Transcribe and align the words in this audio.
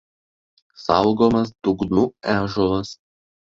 Saugomas 0.85 1.53
Dugnų 1.69 2.07
ąžuolas. 2.39 2.97